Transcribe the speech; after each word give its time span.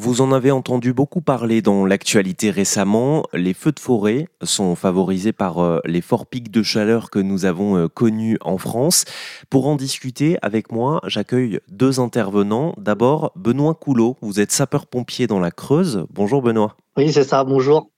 Vous 0.00 0.20
en 0.20 0.30
avez 0.30 0.52
entendu 0.52 0.92
beaucoup 0.92 1.20
parler 1.20 1.60
dans 1.60 1.84
l'actualité 1.84 2.52
récemment. 2.52 3.24
Les 3.32 3.52
feux 3.52 3.72
de 3.72 3.80
forêt 3.80 4.28
sont 4.44 4.76
favorisés 4.76 5.32
par 5.32 5.58
euh, 5.58 5.80
les 5.84 6.02
forts 6.02 6.26
pics 6.26 6.52
de 6.52 6.62
chaleur 6.62 7.10
que 7.10 7.18
nous 7.18 7.46
avons 7.46 7.76
euh, 7.76 7.88
connus 7.88 8.38
en 8.42 8.58
France. 8.58 9.06
Pour 9.50 9.66
en 9.66 9.74
discuter 9.74 10.38
avec 10.40 10.70
moi, 10.70 11.00
j'accueille 11.08 11.58
deux 11.68 11.98
intervenants. 11.98 12.74
D'abord, 12.78 13.32
Benoît 13.34 13.74
Coulot. 13.74 14.16
Vous 14.20 14.38
êtes 14.38 14.52
sapeur-pompier 14.52 15.26
dans 15.26 15.40
la 15.40 15.50
Creuse. 15.50 16.06
Bonjour 16.10 16.42
Benoît. 16.42 16.76
Oui, 16.96 17.12
c'est 17.12 17.24
ça, 17.24 17.42
bonjour. 17.42 17.90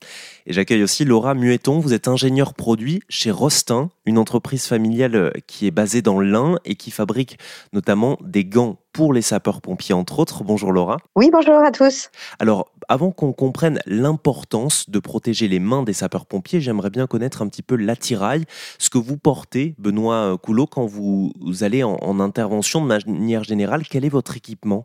Et 0.51 0.53
j'accueille 0.53 0.83
aussi 0.83 1.05
Laura 1.05 1.35
Mueton, 1.35 1.79
vous 1.79 1.93
êtes 1.93 2.09
ingénieur 2.09 2.55
produit 2.55 3.03
chez 3.09 3.31
Rostin, 3.31 3.89
une 4.05 4.19
entreprise 4.19 4.67
familiale 4.67 5.15
euh, 5.15 5.31
qui 5.47 5.69
est 5.69 5.71
basée 5.71 6.03
dans 6.03 6.19
l'Ain 6.19 6.57
et 6.65 6.75
qui 6.75 6.91
fabrique 6.91 7.39
notamment 7.73 8.19
des 8.21 8.45
gants 8.45 8.81
pour 8.93 9.13
les 9.13 9.23
sapeurs-pompiers, 9.23 9.95
entre 9.95 10.19
autres. 10.19 10.43
Bonjour 10.43 10.73
Laura. 10.73 10.97
Oui, 11.15 11.31
bonjour 11.33 11.55
à 11.55 11.71
tous. 11.71 12.11
Alors, 12.41 12.73
avant 12.89 13.13
qu'on 13.13 13.33
comprenne 13.33 13.79
l'importance 13.87 14.91
de 14.91 14.99
protéger 14.99 15.47
les 15.47 15.61
mains 15.61 15.85
des 15.85 15.93
sapeurs-pompiers, 15.93 16.61
j'aimerais 16.61 16.91
bien 16.91 17.07
connaître 17.07 17.43
un 17.43 17.47
petit 17.47 17.63
peu 17.63 17.77
l'attirail, 17.77 18.45
ce 18.81 18.91
que 18.91 18.99
vous 18.99 19.17
portez, 19.17 19.77
Benoît 19.79 20.37
Coulot, 20.43 20.67
quand 20.67 20.85
vous, 20.85 21.33
allez 21.61 21.85
en, 21.85 21.95
en 22.01 22.19
intervention 22.19 22.83
de 22.83 22.87
manière 22.89 23.45
générale. 23.45 23.85
Quel 23.89 24.05
est 24.05 24.09
votre 24.09 24.37
équipement? 24.37 24.83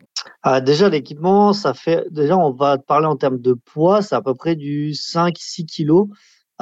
Ah, 0.48 0.60
déjà, 0.60 0.88
l'équipement, 0.88 1.52
ça 1.52 1.74
fait. 1.74 2.04
Déjà, 2.12 2.38
on 2.38 2.52
va 2.52 2.78
parler 2.78 3.08
en 3.08 3.16
termes 3.16 3.40
de 3.40 3.52
poids, 3.52 4.00
c'est 4.00 4.14
à 4.14 4.22
peu 4.22 4.32
près 4.32 4.54
du 4.54 4.92
5-6 4.92 5.66
kilos. 5.66 6.06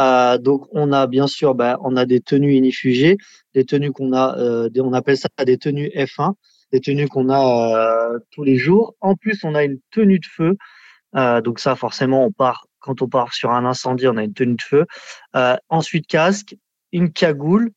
Euh, 0.01 0.39
donc, 0.39 0.67
on 0.73 0.91
a 0.91 1.07
bien 1.07 1.27
sûr, 1.27 1.55
ben, 1.55 1.77
on 1.83 1.95
a 1.97 2.07
des 2.07 2.21
tenues 2.23 2.55
inifugées, 2.55 3.19
des 3.53 3.67
tenues 3.67 3.93
qu'on 3.93 4.15
a, 4.15 4.39
euh, 4.39 4.71
on 4.79 4.95
appelle 4.95 5.19
ça 5.19 5.29
des 5.45 5.59
tenues 5.59 5.91
F1, 5.95 6.33
des 6.73 6.81
tenues 6.81 7.09
qu'on 7.09 7.29
a 7.29 8.15
euh, 8.15 8.19
tous 8.31 8.43
les 8.43 8.57
jours. 8.57 8.95
En 9.03 9.17
plus, 9.17 9.45
on 9.45 9.55
a 9.55 9.65
une 9.65 9.79
tenue 9.91 10.19
de 10.19 10.27
feu. 10.27 10.57
donc 11.45 11.59
ça, 11.61 11.77
forcément, 11.77 12.25
on 12.25 12.33
part 12.33 12.67
quand 12.79 13.03
on 13.03 13.09
part 13.09 13.35
sur 13.35 13.51
un 13.51 13.67
incendie, 13.67 14.09
on 14.09 14.17
a 14.17 14.25
une 14.25 14.33
tenue 14.33 14.57
de 14.57 14.63
feu. 14.63 14.87
ensuite, 15.69 16.07
casque, 16.07 16.57
une 16.93 17.13
cagoule. 17.13 17.71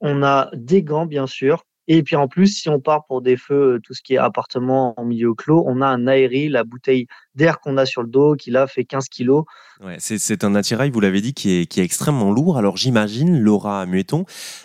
On 0.00 0.24
a 0.24 0.50
des 0.54 0.82
gants, 0.82 1.06
bien 1.06 1.28
sûr. 1.28 1.62
Et 1.88 2.02
puis 2.02 2.16
en 2.16 2.28
plus, 2.28 2.48
si 2.48 2.68
on 2.68 2.80
part 2.80 3.06
pour 3.06 3.22
des 3.22 3.36
feux, 3.36 3.74
euh, 3.74 3.80
tout 3.80 3.94
ce 3.94 4.02
qui 4.02 4.14
est 4.14 4.18
appartement 4.18 4.94
en 4.96 5.04
milieu 5.04 5.34
clos, 5.34 5.64
on 5.66 5.80
a 5.80 5.86
un 5.86 6.06
aéri, 6.06 6.48
la 6.48 6.64
bouteille 6.64 7.06
d'air 7.34 7.60
qu'on 7.60 7.76
a 7.76 7.86
sur 7.86 8.02
le 8.02 8.08
dos, 8.08 8.34
qui 8.34 8.50
là 8.50 8.66
fait 8.66 8.84
15 8.84 9.08
kilos. 9.08 9.44
Ouais, 9.84 9.96
c'est 9.98 10.42
un 10.42 10.54
attirail, 10.54 10.90
vous 10.90 11.00
l'avez 11.00 11.20
dit, 11.20 11.34
qui 11.34 11.60
est, 11.60 11.66
qui 11.66 11.80
est 11.80 11.84
extrêmement 11.84 12.32
lourd. 12.32 12.56
Alors 12.56 12.76
j'imagine, 12.76 13.38
Laura 13.38 13.84
Mueton, 13.84 14.24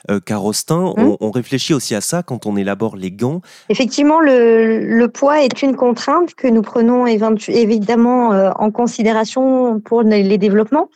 euh, 0.10 0.20
Carostin, 0.20 0.94
hum. 0.98 1.18
on, 1.20 1.32
réfléchit 1.32 1.74
aussi 1.74 1.96
à 1.96 2.02
ça 2.02 2.24
quand 2.24 2.46
on 2.46 2.56
élabore 2.56 2.96
les 2.96 3.12
gants. 3.12 3.42
Effectivement, 3.70 4.22
le, 4.22 4.80
le 4.80 5.08
poids 5.10 5.44
est 5.44 5.62
une 5.62 5.76
contrainte 5.76 6.34
que 6.36 6.48
nous 6.48 6.62
prenons 6.62 7.06
évidemment 7.08 8.34
euh, 8.34 8.52
en 8.56 8.72
considération 8.72 9.80
pour 9.82 10.04
les 10.04 10.38
développements. 10.38 10.90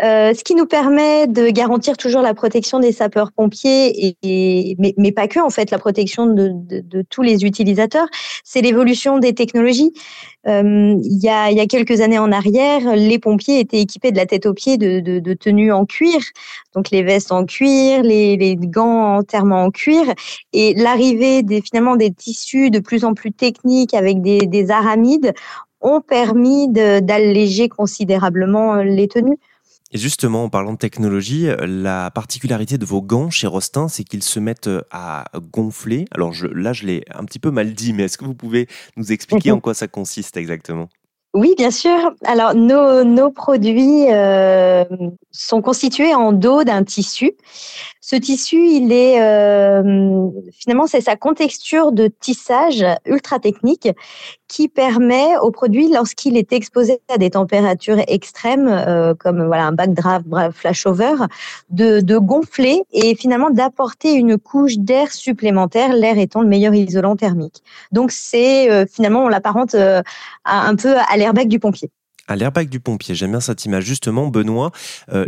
Euh, 0.00 0.32
ce 0.32 0.44
qui 0.44 0.54
nous 0.54 0.66
permet 0.66 1.26
de 1.26 1.50
garantir 1.50 1.96
toujours 1.96 2.22
la 2.22 2.32
protection 2.32 2.78
des 2.78 2.92
sapeurs-pompiers, 2.92 4.16
et, 4.22 4.76
mais, 4.96 5.12
pas 5.12 5.26
que, 5.26 5.40
en 5.40 5.50
fait, 5.50 5.70
la 5.72 5.78
protection 5.78 6.26
de, 6.26 6.52
tous 7.10 7.22
les 7.22 7.44
utilisateurs, 7.44 8.06
c'est 8.44 8.60
l'évolution 8.60 9.18
des 9.18 9.34
technologies. 9.34 9.92
Euh, 10.46 10.94
il, 11.02 11.18
y 11.20 11.28
a, 11.28 11.66
quelques 11.66 12.00
années 12.00 12.18
en 12.18 12.30
arrière, 12.30 12.94
les 12.94 13.18
pompiers 13.18 13.58
étaient 13.58 13.80
équipés 13.80 14.12
de 14.12 14.16
la 14.16 14.26
tête 14.26 14.46
aux 14.46 14.54
pieds 14.54 14.78
de, 14.78 15.34
tenues 15.34 15.72
en 15.72 15.84
cuir, 15.84 16.20
donc 16.74 16.90
les 16.90 17.02
vestes 17.02 17.32
en 17.32 17.44
cuir, 17.44 18.02
les, 18.02 18.36
les 18.36 18.56
gants 18.56 19.16
entièrement 19.16 19.64
en 19.64 19.70
cuir, 19.70 20.04
et 20.52 20.74
l'arrivée 20.74 21.42
des, 21.42 21.60
finalement 21.60 21.96
des 21.96 22.12
tissus 22.12 22.70
de 22.70 22.78
plus 22.78 23.04
en 23.04 23.14
plus 23.14 23.32
techniques 23.32 23.94
avec 23.94 24.22
des 24.22 24.70
aramides 24.70 25.34
ont 25.80 26.00
permis 26.00 26.68
d'alléger 26.68 27.68
considérablement 27.68 28.76
les 28.76 29.08
tenues. 29.08 29.38
Et 29.90 29.96
justement, 29.96 30.44
en 30.44 30.48
parlant 30.50 30.72
de 30.72 30.78
technologie, 30.78 31.48
la 31.66 32.10
particularité 32.10 32.76
de 32.76 32.84
vos 32.84 33.00
gants 33.00 33.30
chez 33.30 33.46
Rostin, 33.46 33.88
c'est 33.88 34.04
qu'ils 34.04 34.22
se 34.22 34.38
mettent 34.38 34.66
euh, 34.66 34.82
à 34.90 35.24
gonfler. 35.52 36.04
Alors 36.10 36.34
je, 36.34 36.46
là, 36.46 36.74
je 36.74 36.84
l'ai 36.84 37.04
un 37.14 37.24
petit 37.24 37.38
peu 37.38 37.50
mal 37.50 37.72
dit, 37.72 37.94
mais 37.94 38.04
est-ce 38.04 38.18
que 38.18 38.26
vous 38.26 38.34
pouvez 38.34 38.68
nous 38.96 39.12
expliquer 39.12 39.50
en 39.50 39.60
quoi 39.60 39.72
ça 39.72 39.88
consiste 39.88 40.36
exactement? 40.36 40.88
Oui, 41.34 41.54
bien 41.56 41.70
sûr. 41.70 42.14
Alors, 42.24 42.54
nos, 42.54 43.04
nos 43.04 43.30
produits 43.30 44.10
euh, 44.10 44.84
sont 45.30 45.60
constitués 45.60 46.14
en 46.14 46.32
dos 46.32 46.64
d'un 46.64 46.84
tissu. 46.84 47.32
Ce 48.00 48.16
tissu, 48.16 48.56
il 48.56 48.92
est 48.92 49.20
euh, 49.20 50.28
finalement, 50.52 50.86
c'est 50.86 51.00
sa 51.00 51.16
contexture 51.16 51.92
de 51.92 52.06
tissage 52.06 52.84
ultra 53.06 53.38
technique 53.38 53.88
qui 54.46 54.68
permet 54.68 55.36
au 55.42 55.50
produit, 55.50 55.92
lorsqu'il 55.92 56.36
est 56.36 56.52
exposé 56.52 57.00
à 57.08 57.18
des 57.18 57.30
températures 57.30 57.98
extrêmes, 58.06 58.68
euh, 58.68 59.14
comme 59.14 59.44
voilà 59.46 59.66
un 59.66 59.72
backdraft, 59.72 60.26
flashover, 60.52 61.14
de, 61.70 62.00
de 62.00 62.18
gonfler 62.18 62.82
et 62.92 63.14
finalement 63.14 63.50
d'apporter 63.50 64.12
une 64.12 64.38
couche 64.38 64.78
d'air 64.78 65.12
supplémentaire, 65.12 65.92
l'air 65.92 66.18
étant 66.18 66.42
le 66.42 66.48
meilleur 66.48 66.74
isolant 66.74 67.16
thermique. 67.16 67.62
Donc, 67.92 68.12
c'est 68.12 68.86
finalement, 68.86 69.24
on 69.24 69.28
l'apparente 69.28 69.74
un 70.44 70.76
peu 70.76 70.94
à 70.96 71.16
l'airbag 71.16 71.48
du 71.48 71.58
pompier. 71.58 71.90
À 72.28 72.36
l'airbag 72.36 72.68
du 72.68 72.78
pompier, 72.78 73.14
j'aime 73.14 73.30
bien 73.30 73.40
cette 73.40 73.64
image. 73.64 73.84
Justement, 73.84 74.26
Benoît, 74.26 74.70
euh, 75.10 75.24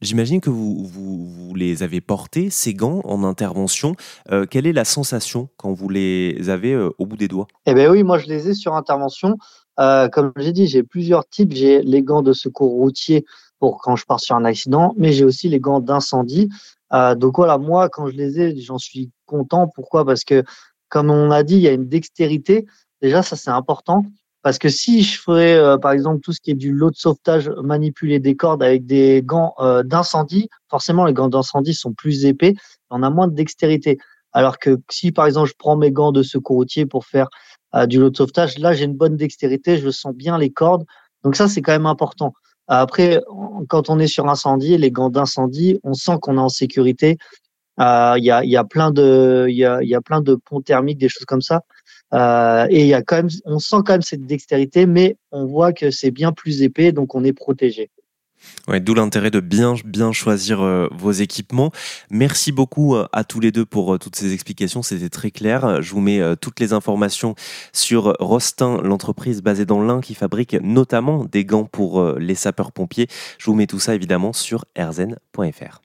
j'imagine 0.00 0.40
que 0.40 0.48
vous, 0.48 0.86
vous, 0.86 1.54
les 1.54 1.82
avez 1.82 2.00
portés, 2.00 2.48
ces 2.48 2.72
gants, 2.72 3.02
en 3.04 3.22
intervention. 3.22 3.96
Euh, 4.32 4.46
quelle 4.46 4.66
est 4.66 4.72
la 4.72 4.86
sensation 4.86 5.50
quand 5.58 5.74
vous 5.74 5.90
les 5.90 6.48
avez 6.48 6.72
euh, 6.72 6.88
au 6.96 7.04
bout 7.04 7.18
des 7.18 7.28
doigts? 7.28 7.48
Eh 7.66 7.74
bien 7.74 7.90
oui, 7.90 8.02
moi 8.02 8.16
je 8.18 8.28
les 8.28 8.48
ai 8.48 8.54
sur 8.54 8.74
intervention. 8.74 9.36
comme 9.76 10.32
j'ai 10.38 10.52
dit, 10.52 10.66
j'ai 10.66 10.82
plusieurs 10.82 11.28
types. 11.28 11.52
J'ai 11.52 11.82
les 11.82 12.02
gants 12.02 12.22
de 12.22 12.32
secours 12.32 12.70
routier 12.70 13.26
pour 13.58 13.82
quand 13.82 13.96
je 13.96 14.06
pars 14.06 14.20
sur 14.20 14.34
un 14.34 14.46
accident, 14.46 14.94
mais 14.96 15.12
j'ai 15.12 15.24
aussi 15.26 15.50
les 15.50 15.60
gants 15.60 15.80
d'incendie. 15.80 16.48
donc 17.16 17.36
voilà, 17.36 17.58
moi 17.58 17.90
quand 17.90 18.06
je 18.06 18.14
les 18.14 18.40
ai, 18.40 18.58
j'en 18.58 18.78
suis 18.78 19.10
content. 19.26 19.68
Pourquoi? 19.68 20.06
Parce 20.06 20.24
que 20.24 20.44
comme 20.88 21.10
on 21.10 21.30
a 21.30 21.42
dit, 21.42 21.56
il 21.56 21.60
y 21.60 21.68
a 21.68 21.72
une 21.72 21.88
dextérité. 21.88 22.64
Déjà, 23.02 23.22
ça 23.22 23.36
c'est 23.36 23.50
important. 23.50 24.06
Parce 24.42 24.58
que 24.58 24.68
si 24.68 25.02
je 25.02 25.20
ferais, 25.20 25.56
euh, 25.56 25.78
par 25.78 25.92
exemple, 25.92 26.20
tout 26.20 26.32
ce 26.32 26.40
qui 26.40 26.52
est 26.52 26.54
du 26.54 26.72
lot 26.72 26.90
de 26.90 26.96
sauvetage, 26.96 27.50
manipuler 27.62 28.20
des 28.20 28.36
cordes 28.36 28.62
avec 28.62 28.86
des 28.86 29.22
gants 29.24 29.54
euh, 29.58 29.82
d'incendie, 29.82 30.48
forcément, 30.70 31.04
les 31.04 31.12
gants 31.12 31.28
d'incendie 31.28 31.74
sont 31.74 31.92
plus 31.92 32.24
épais, 32.24 32.54
on 32.90 33.02
a 33.02 33.10
moins 33.10 33.26
de 33.26 33.34
dextérité. 33.34 33.98
Alors 34.32 34.58
que 34.58 34.78
si, 34.90 35.10
par 35.10 35.26
exemple, 35.26 35.48
je 35.48 35.54
prends 35.58 35.76
mes 35.76 35.90
gants 35.90 36.12
de 36.12 36.22
secours 36.22 36.56
routier 36.56 36.86
pour 36.86 37.04
faire 37.04 37.28
euh, 37.74 37.86
du 37.86 37.98
lot 37.98 38.10
de 38.10 38.16
sauvetage, 38.16 38.58
là, 38.58 38.72
j'ai 38.72 38.84
une 38.84 38.96
bonne 38.96 39.16
dextérité, 39.16 39.78
je 39.78 39.90
sens 39.90 40.14
bien 40.14 40.38
les 40.38 40.50
cordes. 40.50 40.84
Donc 41.24 41.34
ça, 41.34 41.48
c'est 41.48 41.60
quand 41.60 41.72
même 41.72 41.86
important. 41.86 42.32
Après, 42.68 43.20
quand 43.68 43.88
on 43.88 43.98
est 43.98 44.06
sur 44.06 44.28
incendie, 44.28 44.76
les 44.76 44.90
gants 44.90 45.08
d'incendie, 45.08 45.80
on 45.84 45.94
sent 45.94 46.18
qu'on 46.20 46.36
est 46.36 46.40
en 46.40 46.50
sécurité. 46.50 47.16
Il 47.78 48.24
y, 48.24 48.30
a, 48.30 48.44
y, 48.44 48.56
a, 48.56 48.64
plein 48.64 48.90
de, 48.90 49.46
il 49.48 49.56
y 49.56 49.64
a, 49.64 49.82
y 49.82 49.94
a 49.94 50.00
plein 50.02 50.20
de 50.20 50.34
ponts 50.34 50.60
thermiques, 50.60 50.98
des 50.98 51.08
choses 51.08 51.24
comme 51.24 51.40
ça. 51.40 51.62
Euh, 52.14 52.66
et 52.70 52.82
il 52.82 52.86
y 52.86 52.94
a 52.94 53.02
quand 53.02 53.16
même, 53.16 53.28
on 53.44 53.58
sent 53.58 53.76
quand 53.84 53.92
même 53.92 54.02
cette 54.02 54.26
dextérité, 54.26 54.86
mais 54.86 55.16
on 55.30 55.46
voit 55.46 55.72
que 55.72 55.90
c'est 55.90 56.10
bien 56.10 56.32
plus 56.32 56.62
épais, 56.62 56.92
donc 56.92 57.14
on 57.14 57.24
est 57.24 57.32
protégé. 57.32 57.90
Ouais, 58.68 58.78
D'où 58.78 58.94
l'intérêt 58.94 59.32
de 59.32 59.40
bien, 59.40 59.74
bien 59.84 60.12
choisir 60.12 60.62
euh, 60.62 60.86
vos 60.92 61.10
équipements. 61.10 61.72
Merci 62.08 62.52
beaucoup 62.52 62.94
euh, 62.94 63.08
à 63.12 63.24
tous 63.24 63.40
les 63.40 63.50
deux 63.50 63.66
pour 63.66 63.98
toutes 63.98 64.14
ces 64.14 64.32
explications, 64.32 64.82
c'était 64.82 65.08
très 65.08 65.32
clair. 65.32 65.82
Je 65.82 65.90
vous 65.90 66.00
mets 66.00 66.20
toutes 66.36 66.60
les 66.60 66.72
informations 66.72 67.34
sur 67.72 68.14
Rostin, 68.20 68.80
l'entreprise 68.82 69.42
basée 69.42 69.66
dans 69.66 69.82
l'Ain 69.82 70.00
qui 70.00 70.14
fabrique 70.14 70.54
notamment 70.62 71.24
des 71.24 71.44
gants 71.44 71.64
pour 71.64 72.12
les 72.12 72.36
sapeurs-pompiers. 72.36 73.08
Je 73.38 73.46
vous 73.46 73.54
mets 73.54 73.66
tout 73.66 73.80
ça 73.80 73.94
évidemment 73.94 74.32
sur 74.32 74.64
erzen.fr. 74.76 75.80